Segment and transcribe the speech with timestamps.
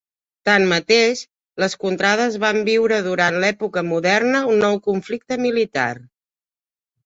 [0.49, 1.21] Tanmateix,
[1.63, 5.89] les contrades van viure durant l’Època Moderna un nou conflicte militar.